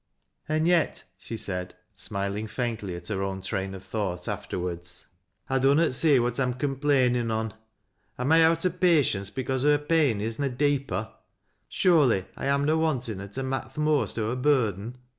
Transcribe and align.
"An' 0.49 0.65
yet," 0.65 1.03
she 1.15 1.37
said, 1.37 1.75
smiling 1.93 2.47
faintly 2.47 2.95
at 2.95 3.07
her 3.09 3.21
own 3.21 3.39
train 3.41 3.75
of 3.75 3.83
thought 3.83 4.27
afterward," 4.27 4.87
I 5.47 5.59
dunnot 5.59 5.93
see 5.93 6.17
what 6.19 6.39
I'm 6.39 6.55
complainin' 6.55 7.29
on. 7.29 7.53
Am 8.17 8.31
I 8.31 8.41
out 8.43 8.65
o' 8.65 8.71
patience 8.71 9.29
because 9.29 9.61
her 9.61 9.77
pain 9.77 10.19
is 10.19 10.39
na 10.39 10.47
dee].«i' 10.47 11.11
\ 11.45 11.69
Surely 11.79 12.25
I 12.35 12.47
am 12.47 12.65
na 12.65 12.77
wantin' 12.77 13.19
her 13.19 13.27
to 13.27 13.41
raak' 13.43 13.73
th' 13.73 13.77
most 13.77 14.17
o' 14.17 14.29
her 14.29 14.35
bui 14.35 14.71
den. 14.71 14.97